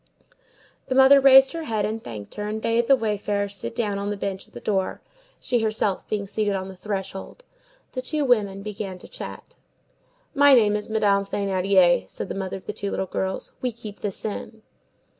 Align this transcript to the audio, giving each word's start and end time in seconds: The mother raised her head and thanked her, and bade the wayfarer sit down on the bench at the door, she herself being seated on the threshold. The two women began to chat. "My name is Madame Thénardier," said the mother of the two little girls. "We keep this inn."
The 0.87 0.95
mother 0.95 1.21
raised 1.21 1.51
her 1.51 1.65
head 1.65 1.85
and 1.85 2.01
thanked 2.01 2.33
her, 2.33 2.47
and 2.47 2.59
bade 2.59 2.87
the 2.87 2.95
wayfarer 2.95 3.47
sit 3.47 3.75
down 3.75 3.99
on 3.99 4.09
the 4.09 4.17
bench 4.17 4.47
at 4.47 4.53
the 4.55 4.59
door, 4.59 4.99
she 5.39 5.59
herself 5.59 6.07
being 6.09 6.25
seated 6.25 6.55
on 6.55 6.69
the 6.69 6.75
threshold. 6.75 7.43
The 7.91 8.01
two 8.01 8.25
women 8.25 8.63
began 8.63 8.97
to 8.97 9.07
chat. 9.07 9.57
"My 10.33 10.55
name 10.55 10.75
is 10.75 10.89
Madame 10.89 11.23
Thénardier," 11.27 12.09
said 12.09 12.29
the 12.29 12.33
mother 12.33 12.57
of 12.57 12.65
the 12.65 12.73
two 12.73 12.89
little 12.89 13.05
girls. 13.05 13.55
"We 13.61 13.71
keep 13.71 13.99
this 13.99 14.25
inn." 14.25 14.63